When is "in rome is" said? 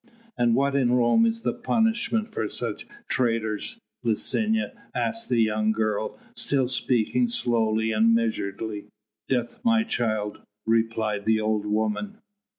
0.75-1.43